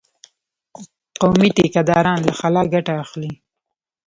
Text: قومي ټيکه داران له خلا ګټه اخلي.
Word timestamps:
قومي 1.21 1.49
ټيکه 1.57 1.81
داران 1.89 2.19
له 2.27 2.33
خلا 2.39 2.63
ګټه 2.73 2.93
اخلي. 3.03 3.31